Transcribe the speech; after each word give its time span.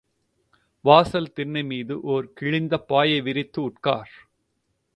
வாசல் 0.85 1.33
திண்ணை 1.33 1.63
மீது 1.63 2.01
ஒரு 2.01 2.33
கிழிந்த 2.33 2.77
பாயை 2.77 3.21
விரித்து, 3.21 3.61
உட்கார். 3.63 4.11